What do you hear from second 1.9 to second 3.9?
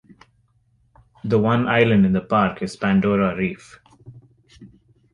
in the park is Pandora Reef.